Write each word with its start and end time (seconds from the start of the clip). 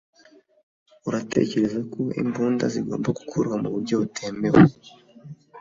uratekereza 1.07 1.79
ko 1.93 2.01
imbunda 2.21 2.65
zigomba 2.73 3.09
gukorwa 3.19 3.55
mu 3.61 3.67
buryo 3.73 3.95
butemewe 4.01 4.61